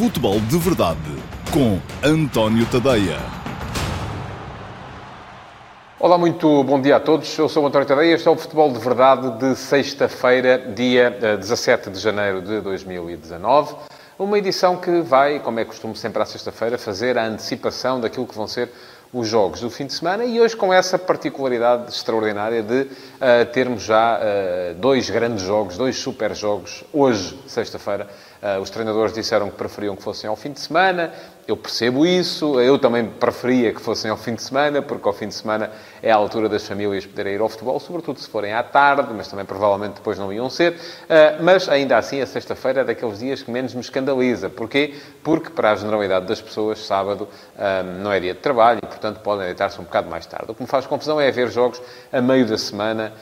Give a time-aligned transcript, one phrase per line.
[0.00, 0.98] Futebol de Verdade
[1.52, 3.18] com António Tadeia.
[5.98, 7.36] Olá, muito bom dia a todos.
[7.36, 8.14] Eu sou António Tadeia.
[8.14, 13.76] Este é o Futebol de Verdade de sexta-feira, dia 17 eh, de janeiro de 2019.
[14.18, 18.34] Uma edição que vai, como é costume sempre à sexta-feira, fazer a antecipação daquilo que
[18.34, 18.70] vão ser
[19.12, 22.88] os jogos do fim de semana e hoje com essa particularidade extraordinária de uh,
[23.52, 28.08] termos já uh, dois grandes jogos, dois super jogos, hoje, sexta-feira.
[28.42, 31.12] Uh, os treinadores disseram que preferiam que fossem ao fim de semana.
[31.46, 32.60] Eu percebo isso.
[32.60, 35.70] Eu também preferia que fossem ao fim de semana, porque ao fim de semana
[36.02, 39.26] é a altura das famílias poderem ir ao futebol, sobretudo se forem à tarde, mas
[39.26, 40.76] também provavelmente depois não iam ser.
[41.40, 44.48] Mas ainda assim, a sexta-feira é daqueles dias que menos me escandaliza.
[44.48, 44.94] Porquê?
[45.24, 47.26] Porque para a generalidade das pessoas, sábado
[48.00, 50.52] não é dia de trabalho e, portanto, podem deitar-se um bocado mais tarde.
[50.52, 53.12] O que me faz confusão é ver jogos a meio da semana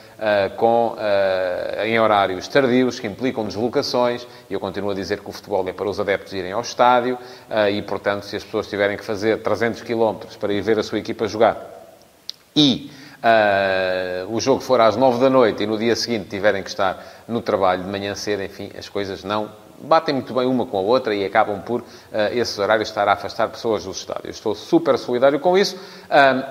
[0.55, 0.95] com,
[1.83, 4.27] em horários tardios que implicam deslocações.
[4.47, 7.17] E eu continuo a dizer que o futebol é para os adeptos irem ao estádio
[7.71, 10.99] e, portanto, se as pessoas tiverem que fazer 300 km para ir ver a sua
[10.99, 11.79] equipa jogar
[12.55, 12.91] e
[13.23, 17.23] uh, o jogo for às 9 da noite e no dia seguinte tiverem que estar
[17.27, 19.49] no trabalho de manhã cedo, enfim, as coisas não
[19.81, 21.85] batem muito bem uma com a outra e acabam por uh,
[22.31, 24.35] esses horários estar a afastar pessoas dos estádios.
[24.35, 25.77] Estou super solidário com isso.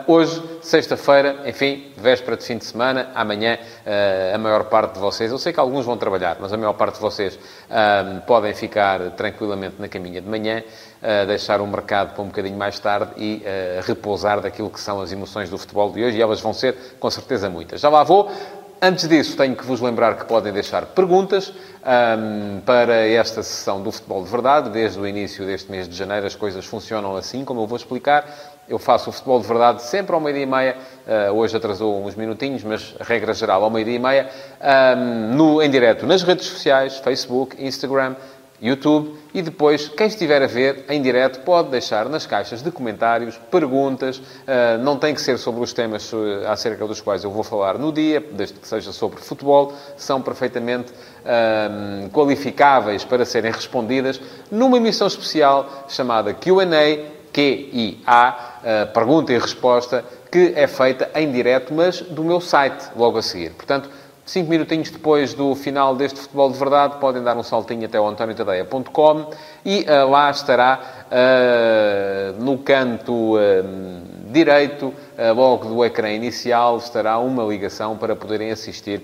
[0.07, 5.31] Hoje, sexta-feira, enfim, véspera de fim de semana, amanhã uh, a maior parte de vocês,
[5.31, 7.39] eu sei que alguns vão trabalhar, mas a maior parte de vocês
[8.27, 12.79] podem ficar tranquilamente na caminha de manhã, uh, deixar o mercado para um bocadinho mais
[12.79, 13.43] tarde e
[13.84, 17.11] repousar daquilo que são as emoções do futebol de hoje e elas vão ser, com
[17.11, 17.81] certeza, muitas.
[17.81, 18.31] Já lá vou.
[18.81, 23.91] Antes disso, tenho que vos lembrar que podem deixar perguntas um, para esta sessão do
[23.91, 24.71] Futebol de Verdade.
[24.71, 28.25] Desde o início deste mês de janeiro as coisas funcionam assim, como eu vou explicar.
[28.69, 30.77] Eu faço o Futebol de Verdade sempre ao meio-dia e meia.
[31.05, 34.31] Uh, hoje atrasou uns minutinhos, mas regra geral ao meio-dia e meia.
[34.97, 38.15] Um, no, em direto nas redes sociais, Facebook, Instagram,
[38.61, 43.39] YouTube e depois, quem estiver a ver em direto pode deixar nas caixas de comentários
[43.50, 44.19] perguntas.
[44.19, 47.78] Uh, não tem que ser sobre os temas uh, acerca dos quais eu vou falar
[47.78, 54.77] no dia, desde que seja sobre futebol, são perfeitamente uh, qualificáveis para serem respondidas numa
[54.77, 56.66] emissão especial chamada QA,
[57.31, 63.22] Q-I-A, pergunta e resposta, que é feita em direto, mas do meu site, logo a
[63.22, 63.50] seguir.
[63.50, 63.88] Portanto,
[64.28, 68.06] Cinco minutinhos depois do final deste Futebol de Verdade, podem dar um saltinho até ao
[68.06, 69.31] antoniotadeia.com
[69.65, 73.39] e uh, lá estará, uh, no canto uh,
[74.31, 74.93] direito,
[75.34, 79.00] logo do ecrã inicial, estará uma ligação para poderem assistir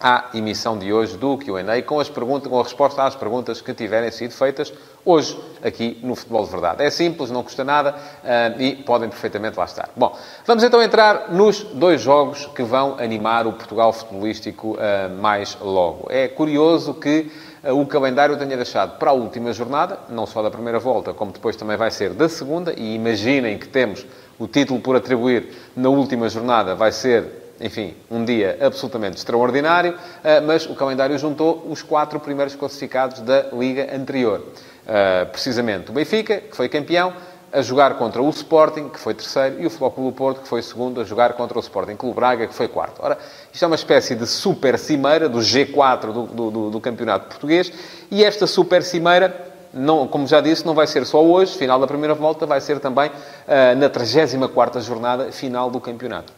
[0.00, 3.72] à emissão de hoje do Q&A com, as perguntas, com a resposta às perguntas que
[3.72, 4.72] tiverem sido feitas
[5.04, 6.84] hoje aqui no Futebol de Verdade.
[6.84, 9.88] É simples, não custa nada uh, e podem perfeitamente lá estar.
[9.96, 15.56] Bom, vamos então entrar nos dois jogos que vão animar o Portugal futebolístico uh, mais
[15.60, 16.08] logo.
[16.10, 17.30] É curioso que
[17.64, 21.32] uh, o calendário tenha deixado para a última jornada, não só da primeira volta, como
[21.32, 24.04] depois também vai ser da segunda, e imaginem que temos
[24.38, 30.40] o título por atribuir na última jornada, vai ser enfim, um dia absolutamente extraordinário, eh,
[30.40, 34.44] mas o calendário juntou os quatro primeiros classificados da Liga anterior.
[34.86, 37.12] Eh, precisamente o Benfica, que foi campeão,
[37.52, 40.60] a jogar contra o Sporting, que foi terceiro, e o Futebol Clube Porto, que foi
[40.60, 43.00] segundo, a jogar contra o Sporting Clube Braga, que foi quarto.
[43.02, 43.16] Ora,
[43.52, 47.72] isto é uma espécie de super cimeira, do G4 do, do, do campeonato português,
[48.10, 51.86] e esta super cimeira não, como já disse, não vai ser só hoje, final da
[51.86, 56.32] primeira volta, vai ser também uh, na 34ª jornada, final do campeonato.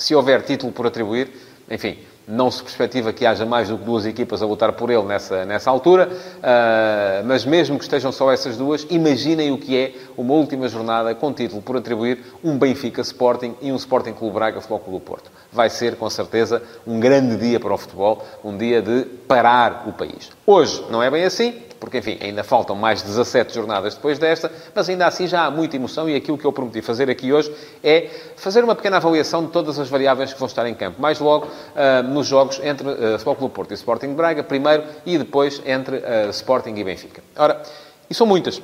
[0.00, 1.30] Se houver título por atribuir,
[1.70, 5.02] enfim, não se perspectiva que haja mais do que duas equipas a lutar por ele
[5.02, 9.92] nessa, nessa altura, uh, mas mesmo que estejam só essas duas, imaginem o que é
[10.16, 14.62] uma última jornada com título por atribuir um Benfica Sporting e um Sporting Clube Braga
[14.62, 15.30] Futebol Clube Porto.
[15.52, 19.92] Vai ser, com certeza, um grande dia para o futebol, um dia de parar o
[19.92, 20.30] país.
[20.46, 24.88] Hoje não é bem assim, porque, enfim, ainda faltam mais 17 jornadas depois desta, mas
[24.88, 27.52] ainda assim já há muita emoção e aquilo que eu prometi fazer aqui hoje
[27.82, 31.00] é fazer uma pequena avaliação de todas as variáveis que vão estar em campo.
[31.00, 35.16] Mais logo uh, nos jogos entre uh, Futebol Clube Porto e Sporting Braga, primeiro, e
[35.16, 37.22] depois entre uh, Sporting e Benfica.
[37.34, 37.62] Ora,
[38.08, 38.60] e são muitas.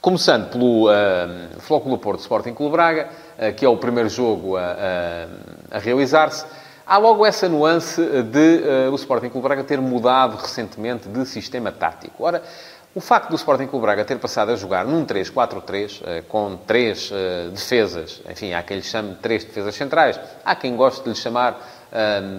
[0.00, 0.90] Começando pelo uh,
[1.58, 3.08] Futebol Clube Porto Sporting Clube Braga,
[3.38, 4.62] uh, que é o primeiro jogo a,
[5.70, 6.44] a, a realizar-se.
[6.90, 11.70] Há logo essa nuance de uh, o Sporting Clube Braga ter mudado recentemente de sistema
[11.70, 12.24] tático.
[12.24, 12.42] Ora,
[12.92, 17.12] o facto do Sporting Clube Braga ter passado a jogar num 3-4-3, uh, com três
[17.12, 21.14] uh, defesas, enfim, há quem lhe chame três defesas centrais, há quem goste de lhe
[21.14, 21.64] chamar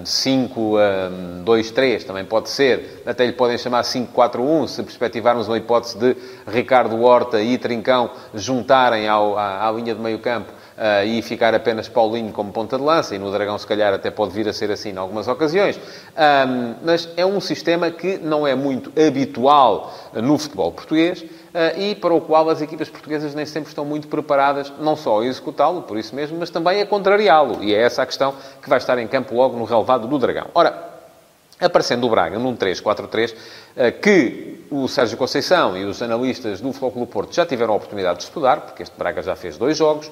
[0.04, 6.14] 5-2-3, também pode ser, até lhe podem chamar 5-4-1, se perspectivarmos uma hipótese de
[6.46, 10.52] Ricardo Horta e Trincão juntarem ao, à, à linha de meio campo
[10.82, 14.10] uh, e ficar apenas Paulinho como ponta de lança, e no Dragão, se calhar, até
[14.10, 15.78] pode vir a ser assim em algumas ocasiões.
[15.78, 21.22] Um, mas é um sistema que não é muito habitual no futebol português.
[21.22, 25.20] Uh, e para o qual as equipas portuguesas nem sempre estão muito preparadas, não só
[25.20, 27.62] a executá-lo, por isso mesmo, mas também a contrariá-lo.
[27.62, 30.48] E é essa a questão que vai estar em campo logo no relevado do Dragão.
[30.56, 30.91] Ora,
[31.62, 37.06] aparecendo o Braga num 3-4-3, uh, que o Sérgio Conceição e os analistas do Clube
[37.06, 40.10] Porto já tiveram a oportunidade de estudar, porque este Braga já fez dois jogos,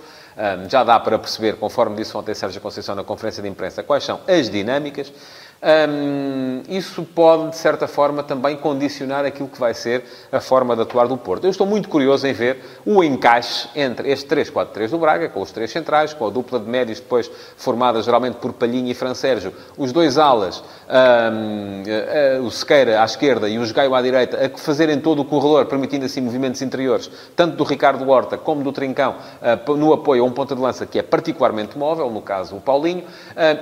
[0.70, 4.20] já dá para perceber, conforme disse ontem Sérgio Conceição na conferência de imprensa, quais são
[4.28, 5.12] as dinâmicas.
[5.62, 10.84] Um, isso pode, de certa forma, também condicionar aquilo que vai ser a forma de
[10.84, 11.44] atuar do Porto.
[11.44, 15.52] Eu estou muito curioso em ver o encaixe entre este 3-4-3 do Braga, com os
[15.52, 19.54] três centrais, com a dupla de médios depois formada geralmente por Palhinho e Fran Sérgio,
[19.78, 24.46] os dois alas, um, uh, uh, o Sequeira à esquerda e o Gaio à direita,
[24.46, 28.72] a fazerem todo o corredor, permitindo assim movimentos interiores, tanto do Ricardo Horta como do
[28.72, 32.56] Trincão, uh, no apoio a um ponta de lança que é particularmente móvel, no caso
[32.56, 33.04] o Paulinho.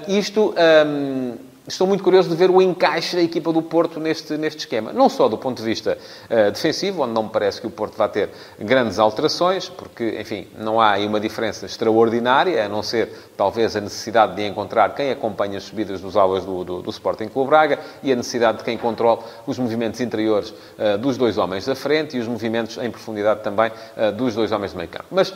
[0.07, 0.53] isto
[0.85, 4.93] um, estou muito curioso de ver o encaixe da equipa do Porto neste, neste esquema.
[4.93, 5.97] Não só do ponto de vista
[6.29, 10.47] uh, defensivo, onde não me parece que o Porto vá ter grandes alterações, porque, enfim,
[10.57, 15.11] não há aí uma diferença extraordinária, a não ser, talvez, a necessidade de encontrar quem
[15.11, 18.63] acompanha as subidas dos aulas do, do, do Sporting Clube Braga e a necessidade de
[18.63, 22.89] quem controle os movimentos interiores uh, dos dois homens da frente e os movimentos em
[22.89, 25.07] profundidade também uh, dos dois homens do meio campo.
[25.11, 25.33] Mas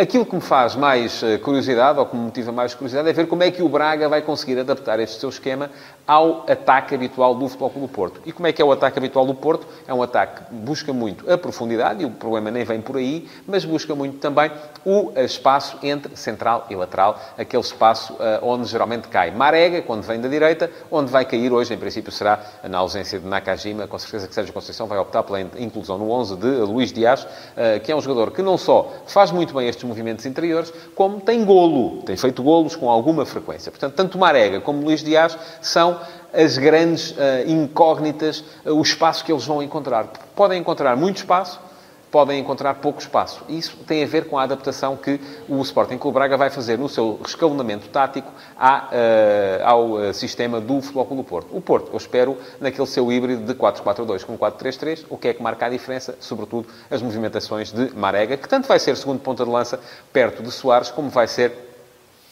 [0.00, 3.26] Aquilo que me faz mais eh, curiosidade, ou que me motiva mais curiosidade, é ver
[3.26, 5.72] como é que o Braga vai conseguir adaptar este seu esquema
[6.08, 8.22] ao ataque habitual do Futebol Clube do Porto.
[8.24, 9.66] E como é que é o ataque habitual do Porto?
[9.86, 13.28] É um ataque que busca muito a profundidade, e o problema nem vem por aí,
[13.46, 14.50] mas busca muito também
[14.86, 20.02] o eh, espaço entre central e lateral, aquele espaço uh, onde geralmente cai Marega, quando
[20.02, 23.98] vem da direita, onde vai cair hoje, em princípio, será na ausência de Nakajima, com
[23.98, 27.92] certeza que Sérgio Conceição vai optar pela inclusão no 11 de Luís Dias, uh, que
[27.92, 32.02] é um jogador que não só faz muito bem estes movimentos interiores, como tem golo.
[32.02, 33.70] Tem feito golos com alguma frequência.
[33.70, 35.97] Portanto, tanto Marega como Luís Dias são
[36.32, 37.16] as grandes uh,
[37.46, 40.06] incógnitas, uh, o espaço que eles vão encontrar.
[40.34, 41.60] Podem encontrar muito espaço,
[42.10, 43.44] podem encontrar pouco espaço.
[43.48, 46.88] Isso tem a ver com a adaptação que o Sporting Clube Braga vai fazer no
[46.88, 51.56] seu escalonamento tático à, uh, ao sistema do Futebol Clube do Porto.
[51.56, 55.42] O Porto, eu espero, naquele seu híbrido de 4-4-2 com 4-3-3, o que é que
[55.42, 56.16] marca a diferença?
[56.20, 59.78] Sobretudo as movimentações de Marega, que tanto vai ser segundo ponta de lança
[60.12, 61.67] perto de Soares, como vai ser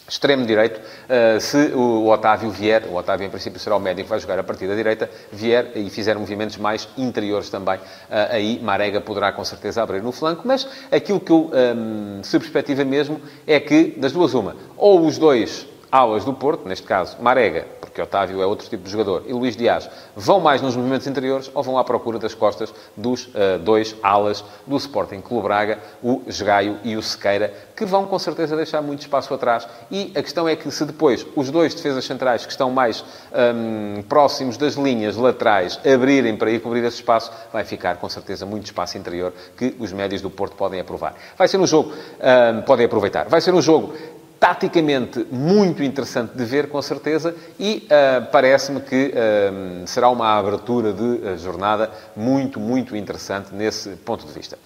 [0.09, 4.11] extremo direito, uh, se o Otávio vier, o Otávio em princípio será o médico que
[4.11, 7.81] vai jogar a partir da direita, vier e fizer movimentos mais interiores também, uh,
[8.31, 12.85] aí Marega poderá com certeza abrir no flanco, mas aquilo que eu um, se perspectiva
[12.85, 17.67] mesmo é que, das duas uma, ou os dois alas do Porto, neste caso Marega,
[17.97, 21.51] porque Otávio é outro tipo de jogador, e Luís Dias, vão mais nos movimentos interiores
[21.55, 26.21] ou vão à procura das costas dos uh, dois alas do Sporting Clube Braga, o
[26.29, 29.67] Jogaio e o Sequeira, que vão com certeza deixar muito espaço atrás.
[29.91, 33.03] E a questão é que se depois os dois defesas centrais que estão mais
[33.33, 38.45] um, próximos das linhas laterais abrirem para ir cobrir esse espaço, vai ficar com certeza
[38.45, 41.15] muito espaço interior que os médios do Porto podem aprovar.
[41.37, 43.27] Vai ser um jogo, um, podem aproveitar.
[43.27, 43.95] Vai ser um jogo
[44.47, 50.93] taticamente muito interessante de ver, com certeza, e uh, parece-me que uh, será uma abertura
[50.93, 54.57] de uh, jornada muito, muito interessante nesse ponto de vista.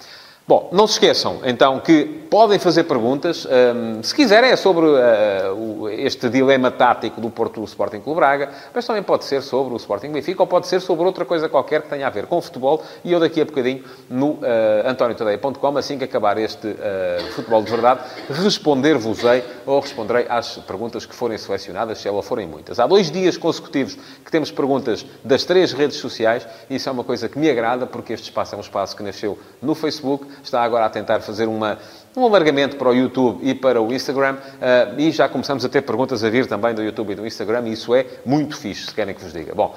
[0.50, 3.46] Bom, não se esqueçam, então, que podem fazer perguntas.
[3.46, 8.84] Um, se quiserem, é sobre uh, este dilema tático do Porto Sporting Clube Braga, mas
[8.84, 11.88] também pode ser sobre o Sporting Benfica ou pode ser sobre outra coisa qualquer que
[11.88, 12.82] tenha a ver com o futebol.
[13.04, 14.38] E eu, daqui a bocadinho, no uh,
[14.86, 21.14] antoniotadeia.com, assim que acabar este uh, futebol de verdade, responder-vos-ei ou responderei às perguntas que
[21.14, 22.80] forem selecionadas, se elas forem muitas.
[22.80, 27.04] Há dois dias consecutivos que temos perguntas das três redes sociais e isso é uma
[27.04, 30.62] coisa que me agrada, porque este espaço é um espaço que nasceu no Facebook está
[30.62, 31.78] agora a tentar fazer uma,
[32.16, 35.82] um alargamento para o YouTube e para o Instagram uh, e já começamos a ter
[35.82, 38.94] perguntas a vir também do YouTube e do Instagram e isso é muito fixe, se
[38.94, 39.54] querem que vos diga.
[39.54, 39.74] Bom,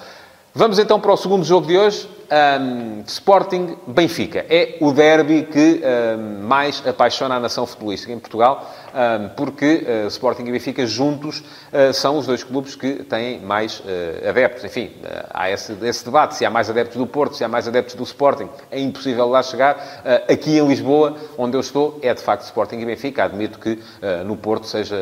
[0.53, 4.45] vamos então para o segundo jogo de hoje um, Sporting Benfica.
[4.49, 10.07] É o derby que um, mais apaixona a nação futebolística em Portugal, um, porque uh,
[10.07, 14.63] Sporting e Benfica juntos uh, são os dois clubes que têm mais uh, adeptos.
[14.63, 14.91] Enfim,
[15.29, 18.03] há esse, esse, debate: se há mais adeptos do Porto, se há mais adeptos do
[18.03, 18.49] Sporting.
[18.71, 20.03] É impossível lá chegar.
[20.27, 23.23] aqui em Lisboa, onde eu estou, é de facto Sporting e Benfica.
[23.23, 23.79] Admito que
[24.25, 24.95] no Porto seja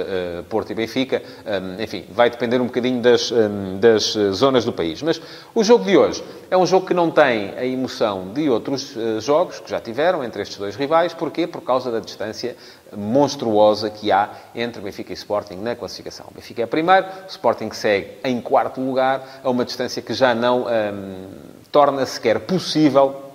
[0.50, 1.22] Porto e Benfica.
[1.80, 3.32] enfim, vai depender um bocadinho das,
[3.80, 5.02] das zonas do país.
[5.02, 5.22] Mas
[5.54, 9.20] o jogo de hoje é um jogo que não tem a emoção de outros uh,
[9.20, 11.14] jogos que já tiveram entre estes dois rivais.
[11.14, 11.48] Porquê?
[11.48, 12.56] Por causa da distância
[12.96, 16.26] monstruosa que há entre Benfica e Sporting na classificação.
[16.30, 20.36] O Benfica é primeiro, o Sporting segue em quarto lugar, a uma distância que já
[20.36, 21.28] não um,
[21.72, 23.32] torna sequer possível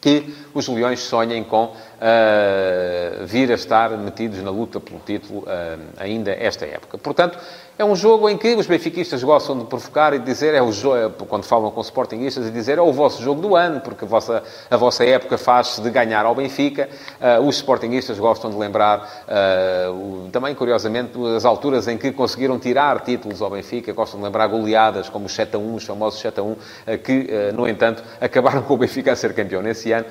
[0.00, 5.80] que os Leões sonhem com uh, vir a estar metidos na luta pelo título uh,
[5.96, 6.98] ainda esta época.
[6.98, 7.38] Portanto,
[7.78, 11.24] é um jogo em que os benfiquistas gostam de provocar e dizer, é o jogo,
[11.26, 14.42] quando falam com sportinguistas, e dizer é o vosso jogo do ano, porque a vossa,
[14.70, 16.88] a vossa época faz-se de ganhar ao Benfica.
[17.20, 22.58] Uh, os sportinguistas gostam de lembrar, uh, o, também curiosamente, as alturas em que conseguiram
[22.58, 26.20] tirar títulos ao Benfica, gostam de lembrar goleadas como os 7 a 1, os famosos
[26.20, 26.58] 7 a 1, uh,
[27.02, 30.06] que, no entanto, acabaram com o Benfica a ser campeão nesse ano.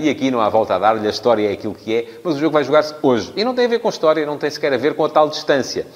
[0.00, 2.38] e aqui não há volta a dar-lhe, a história é aquilo que é, mas o
[2.38, 3.32] jogo vai jogar-se hoje.
[3.36, 5.28] E não tem a ver com história, não tem sequer a ver com a tal
[5.28, 5.86] distância.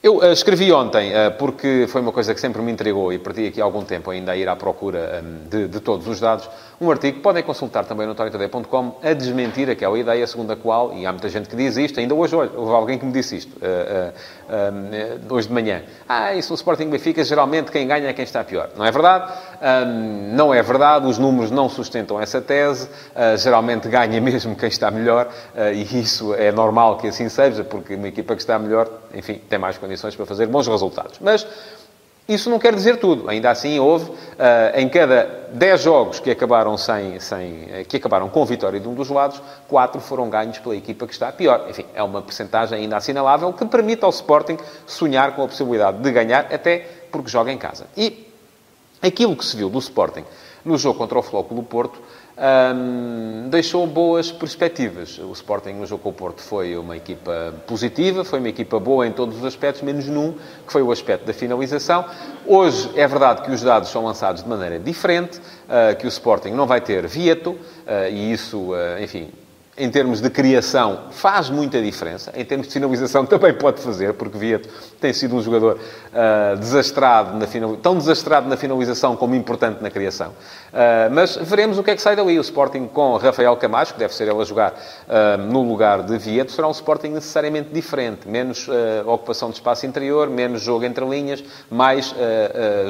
[0.00, 3.48] Eu uh, escrevi ontem, uh, porque foi uma coisa que sempre me intrigou e perdi
[3.48, 6.48] aqui algum tempo ainda a ir à procura um, de, de, todos os dados,
[6.80, 11.04] um artigo, podem consultar também no notoriotoday.com, a desmentir aquela ideia segundo a qual, e
[11.04, 15.34] há muita gente que diz isto, ainda hoje houve alguém que me disse isto, uh,
[15.34, 15.82] hoje de manhã.
[16.08, 18.70] Ah, isso no Sporting Benfica, geralmente quem ganha é quem está pior.
[18.76, 19.32] Não é verdade?
[19.60, 22.88] Um, não é verdade, os números não sustentam essa tese,
[23.38, 25.28] geralmente ganha mesmo quem está melhor,
[25.74, 29.58] e isso é normal que assim seja, porque uma equipa que está melhor, enfim, tem
[29.58, 31.18] mais condições para fazer bons resultados.
[31.20, 31.46] Mas
[32.28, 33.28] isso não quer dizer tudo.
[33.30, 34.14] Ainda assim, houve, uh,
[34.76, 39.08] em cada 10 jogos que acabaram, sem, sem, que acabaram com vitória de um dos
[39.08, 41.64] lados, 4 foram ganhos pela equipa que está pior.
[41.70, 46.10] Enfim, é uma percentagem ainda assinalável que permite ao Sporting sonhar com a possibilidade de
[46.12, 47.86] ganhar, até porque joga em casa.
[47.96, 48.27] E
[49.02, 50.24] aquilo que se viu do Sporting
[50.64, 52.00] no jogo contra o Flóculo Porto
[52.38, 55.18] um, deixou boas perspectivas.
[55.18, 59.06] O Sporting no jogo com o Porto foi uma equipa positiva, foi uma equipa boa
[59.06, 60.32] em todos os aspectos, menos num,
[60.64, 62.04] que foi o aspecto da finalização.
[62.46, 66.50] Hoje é verdade que os dados são lançados de maneira diferente, uh, que o Sporting
[66.50, 67.58] não vai ter Vieto, uh,
[68.08, 69.28] e isso, uh, enfim,
[69.78, 72.32] em termos de criação, faz muita diferença.
[72.34, 74.68] Em termos de finalização, também pode fazer, porque Vieto
[75.00, 77.76] tem sido um jogador uh, desastrado na final...
[77.76, 80.28] tão desastrado na finalização como importante na criação.
[80.28, 82.36] Uh, mas veremos o que é que sai dali.
[82.38, 86.18] O Sporting com Rafael Camacho, que deve ser ele a jogar uh, no lugar de
[86.18, 88.28] Vieto, será um Sporting necessariamente diferente.
[88.28, 88.68] Menos
[89.06, 92.14] ocupação de espaço interior, menos jogo entre linhas, mais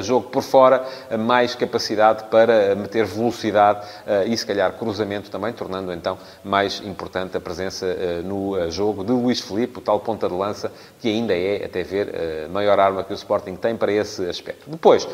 [0.01, 0.83] jogo por fora,
[1.19, 3.85] mais capacidade para meter velocidade
[4.25, 9.03] e, se calhar, cruzamento também, tornando então mais importante a presença uh, no uh, jogo
[9.03, 12.51] de Luís Filipe, o tal ponta de lança, que ainda é, até ver, a uh,
[12.51, 14.69] maior arma que o Sporting tem para esse aspecto.
[14.69, 15.07] Depois,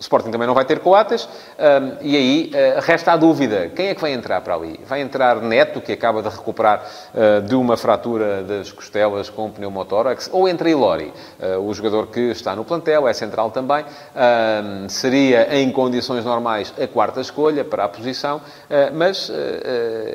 [0.00, 1.28] o Sporting também não vai ter Coates,
[1.58, 3.70] um, e aí uh, resta a dúvida.
[3.76, 4.80] Quem é que vai entrar para ali?
[4.86, 10.30] Vai entrar Neto, que acaba de recuperar uh, de uma fratura das costelas com pneumotórax,
[10.32, 13.84] ou entra Ilori, uh, o jogador que está no plantel, é central também.
[14.88, 18.40] Seria, em condições normais, a quarta escolha para a posição,
[18.94, 19.30] mas,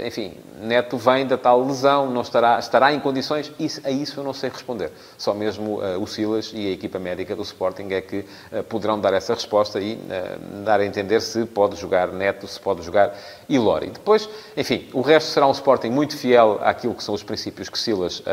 [0.06, 4.24] enfim, Neto vem da tal lesão, não estará, estará em condições, isso, a isso eu
[4.24, 4.92] não sei responder.
[5.18, 8.26] Só mesmo o Silas e a equipa médica do Sporting é que
[8.70, 12.60] poderão dar essa resposta resposta e uh, dar a entender se pode jogar Neto, se
[12.60, 13.16] pode jogar
[13.48, 13.90] Ilori.
[13.90, 17.78] Depois, enfim, o resto será um Sporting muito fiel àquilo que são os princípios que
[17.78, 18.24] Silas uh,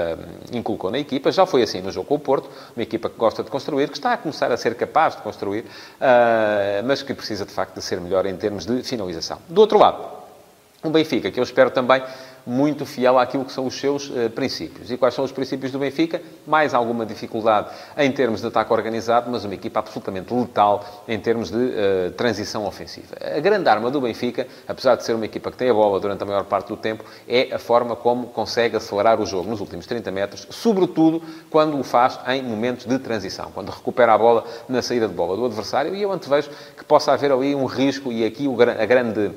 [0.52, 1.30] inculcou na equipa.
[1.32, 3.96] Já foi assim no jogo com o Porto, uma equipa que gosta de construir, que
[3.96, 7.82] está a começar a ser capaz de construir, uh, mas que precisa de facto de
[7.82, 9.38] ser melhor em termos de finalização.
[9.49, 10.22] Do outro lado,
[10.82, 12.02] o Benfica, que eu espero também
[12.46, 14.90] muito fiel àquilo que são os seus uh, princípios.
[14.90, 16.20] E quais são os princípios do Benfica?
[16.46, 21.50] Mais alguma dificuldade em termos de ataque organizado, mas uma equipa absolutamente letal em termos
[21.50, 23.16] de uh, transição ofensiva.
[23.20, 26.22] A grande arma do Benfica, apesar de ser uma equipa que tem a bola durante
[26.22, 29.87] a maior parte do tempo, é a forma como consegue acelerar o jogo nos últimos
[29.87, 34.82] 30 metros, sobretudo quando o faz em momentos de transição, quando recupera a bola na
[34.82, 35.94] saída de bola do adversário.
[35.94, 38.46] E eu antevejo que possa haver ali um risco, e aqui
[38.78, 39.32] a grande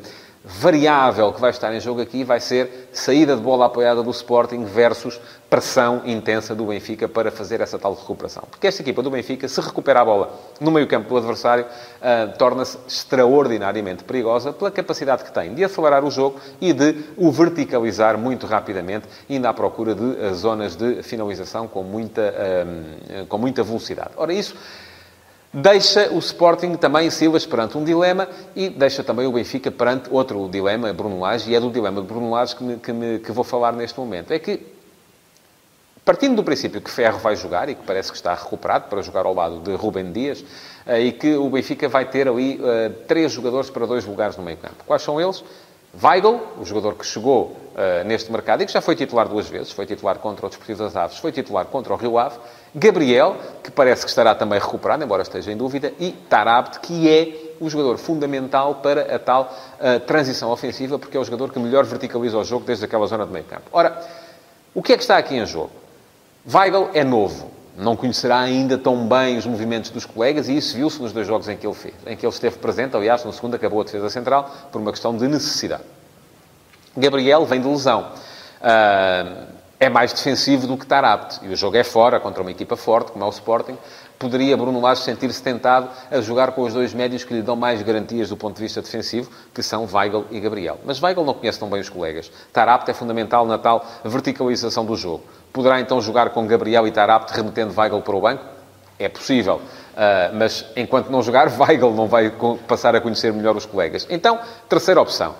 [0.45, 4.63] variável que vai estar em jogo aqui vai ser saída de bola apoiada do Sporting
[4.63, 8.43] versus pressão intensa do Benfica para fazer essa tal recuperação.
[8.49, 12.37] Porque esta equipa do Benfica, se recupera a bola no meio campo do adversário, uh,
[12.37, 18.17] torna-se extraordinariamente perigosa pela capacidade que tem de acelerar o jogo e de o verticalizar
[18.17, 23.63] muito rapidamente, indo à procura de uh, zonas de finalização com muita, uh, com muita
[23.63, 24.11] velocidade.
[24.17, 24.55] Ora, isso
[25.55, 30.49] deixa o Sporting também Silas perante um dilema e deixa também o Benfica perante outro
[30.49, 33.31] dilema, Bruno Lage, e é do dilema de Bruno Lage que, me, que, me, que
[33.31, 34.31] vou falar neste momento.
[34.31, 34.59] É que,
[36.03, 39.25] partindo do princípio que Ferro vai jogar, e que parece que está recuperado para jogar
[39.25, 40.43] ao lado de Rubem Dias,
[40.85, 44.43] eh, e que o Benfica vai ter ali uh, três jogadores para dois lugares no
[44.43, 44.83] meio campo.
[44.85, 45.41] Quais são eles?
[46.03, 49.71] Weigl, o jogador que chegou uh, neste mercado e que já foi titular duas vezes,
[49.71, 52.37] foi titular contra o Desportivo das Aves, foi titular contra o Rio Ave,
[52.73, 57.55] Gabriel, que parece que estará também recuperado, embora esteja em dúvida, e Tarabt, que é
[57.59, 61.85] o jogador fundamental para a tal uh, transição ofensiva, porque é o jogador que melhor
[61.85, 63.69] verticaliza o jogo desde aquela zona de meio campo.
[63.71, 64.01] Ora,
[64.73, 65.71] o que é que está aqui em jogo?
[66.51, 71.01] Weigl é novo, não conhecerá ainda tão bem os movimentos dos colegas e isso viu-se
[71.01, 73.55] nos dois jogos em que ele fez, em que ele esteve presente, aliás, no segundo
[73.55, 75.83] acabou a defesa central por uma questão de necessidade.
[76.95, 78.11] Gabriel vem de lesão.
[79.79, 81.43] é mais defensivo do que estar apto.
[81.45, 83.77] E o jogo é fora, contra uma equipa forte, como é o Sporting.
[84.17, 87.81] Poderia Bruno Lage sentir-se tentado a jogar com os dois médios que lhe dão mais
[87.81, 90.79] garantias do ponto de vista defensivo, que são Weigl e Gabriel.
[90.85, 92.31] Mas Weigl não conhece tão bem os colegas.
[92.53, 95.23] Tarapte é fundamental na tal verticalização do jogo.
[95.51, 98.43] Poderá então jogar com Gabriel e Tarapte remetendo Weigl para o banco?
[98.97, 99.55] É possível.
[99.55, 102.31] Uh, mas enquanto não jogar, Weigl não vai
[102.65, 104.07] passar a conhecer melhor os colegas.
[104.09, 105.35] Então, terceira opção.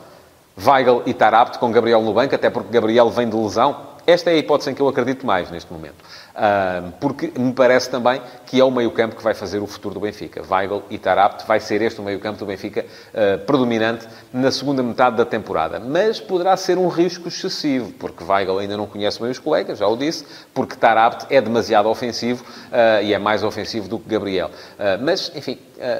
[0.57, 4.33] Weigl e Tarapte com Gabriel no banco, até porque Gabriel vem de lesão esta é
[4.33, 5.95] a hipótese em que eu acredito mais neste momento.
[6.99, 10.43] porque me parece também que é o meio-campo que vai fazer o futuro do Benfica.
[10.47, 15.15] Weigl e Tarapte vai ser este o meio-campo do Benfica uh, predominante na segunda metade
[15.15, 15.79] da temporada.
[15.79, 19.87] Mas poderá ser um risco excessivo, porque Weigl ainda não conhece bem os colegas, já
[19.87, 24.51] o disse, porque Tarapte é demasiado ofensivo uh, e é mais ofensivo do que Gabriel.
[24.77, 25.57] Uh, mas, enfim,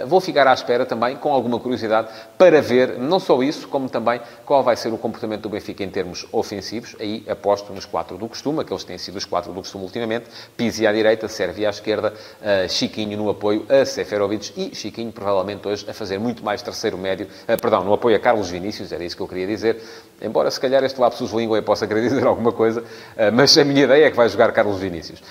[0.07, 4.19] vou ficar à espera também, com alguma curiosidade, para ver não só isso, como também
[4.45, 6.95] qual vai ser o comportamento do Benfica em termos ofensivos.
[6.99, 10.25] Aí aposto nos quatro do costume, aqueles têm sido os quatro do costume ultimamente.
[10.55, 15.67] Pizzi à direita, Sérvia à esquerda, uh, Chiquinho no apoio a Seferovic e Chiquinho provavelmente
[15.67, 19.03] hoje a fazer muito mais terceiro médio, uh, perdão, no apoio a Carlos Vinícius, era
[19.03, 19.81] isso que eu queria dizer.
[20.21, 23.83] Embora se calhar este lapsus língua possa querer dizer alguma coisa, uh, mas a minha
[23.83, 25.21] ideia é que vai jogar Carlos Vinícius.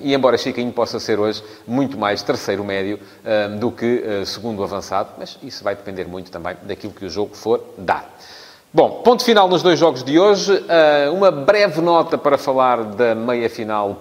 [0.00, 2.98] E embora Chiquinho possa ser hoje muito mais terceiro médio
[3.58, 7.62] do que segundo avançado, mas isso vai depender muito também daquilo que o jogo for
[7.78, 8.14] dar.
[8.76, 10.52] Bom, ponto final nos dois jogos de hoje.
[10.52, 13.96] Uh, uma breve nota para falar da meia-final,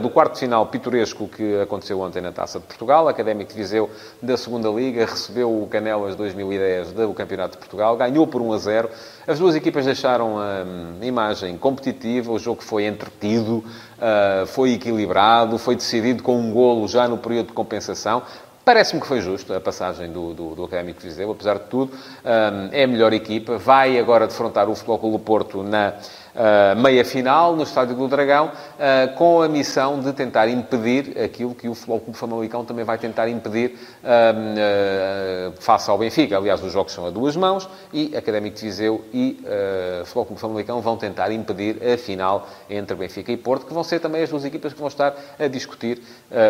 [0.00, 3.06] do quarto final pitoresco que aconteceu ontem na Taça de Portugal.
[3.06, 3.90] Académico de Viseu
[4.22, 8.56] da Segunda Liga recebeu o Canelas 2010 do Campeonato de Portugal, ganhou por 1 a
[8.56, 8.90] 0.
[9.26, 15.76] As duas equipas deixaram a imagem competitiva, o jogo foi entretido, uh, foi equilibrado, foi
[15.76, 18.22] decidido com um golo já no período de compensação.
[18.68, 21.90] Parece-me que foi justo a passagem do, do, do Académico de Viseu, apesar de tudo.
[22.22, 23.56] Um, é a melhor equipa.
[23.56, 25.94] Vai agora defrontar o Futebol Clube Porto na
[26.38, 31.68] uh, meia-final, no Estádio do Dragão, uh, com a missão de tentar impedir aquilo que
[31.68, 36.36] o Futebol Clube Famalicão também vai tentar impedir uh, face ao Benfica.
[36.36, 40.40] Aliás, os jogos são a duas mãos e Académico de Viseu e uh, Futebol Clube
[40.40, 44.30] Famalicão vão tentar impedir a final entre Benfica e Porto, que vão ser também as
[44.30, 46.00] duas equipas que vão estar a discutir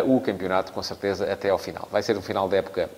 [0.05, 1.87] o campeonato, com certeza, até ao final.
[1.91, 2.89] Vai ser um final de época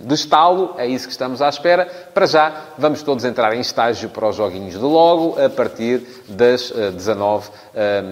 [0.00, 1.86] de estalo, é isso que estamos à espera.
[2.12, 6.70] Para já, vamos todos entrar em estágio para os joguinhos de logo, a partir das
[6.70, 7.52] 19, uh,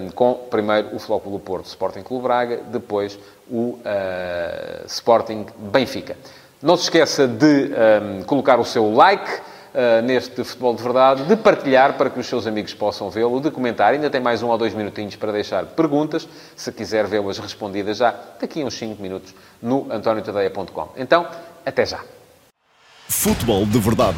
[0.07, 3.17] um, com primeiro o Flóculo do Porto, Sporting Clube Braga, depois
[3.49, 6.15] o uh, Sporting Benfica.
[6.61, 7.71] Não se esqueça de
[8.25, 9.39] colocar o seu like
[9.73, 13.51] uh, neste Futebol de Verdade, de partilhar para que os seus amigos possam vê-lo, de
[13.51, 13.93] comentar.
[13.93, 18.13] Ainda tem mais um ou dois minutinhos para deixar perguntas, se quiser vê-las respondidas já
[18.39, 20.89] daqui a uns 5 minutos no antoniotadeia.com.
[20.97, 21.27] Então,
[21.65, 21.99] até já.
[23.07, 24.17] Futebol de Verdade,